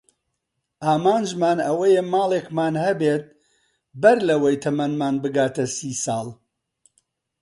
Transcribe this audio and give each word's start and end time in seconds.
ئامانجمان 0.87 1.57
ئەوەیە 1.67 2.03
ماڵێکمان 2.13 2.75
هەبێت 2.85 3.23
بەر 4.01 4.17
لەوەی 4.29 4.61
تەمەنمان 4.63 5.15
بگاتە 5.23 5.65
سی 5.75 5.93
ساڵ. 6.03 6.27